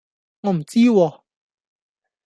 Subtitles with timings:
[0.39, 1.21] 我唔知喎